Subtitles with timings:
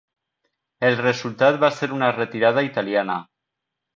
[0.89, 3.19] El resultat va ser una retirada italiana.